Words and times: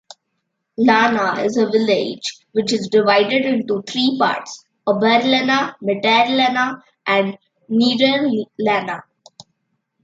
Lana 0.77 1.43
is 1.43 1.57
a 1.57 1.69
village 1.69 2.39
which 2.53 2.73
is 2.73 2.87
divided 2.91 3.45
into 3.45 3.83
three 3.83 4.17
parts: 4.17 4.65
Oberlana, 4.87 5.75
Mitterlana 5.79 6.81
and 7.05 7.37
Niederlana. 7.69 9.03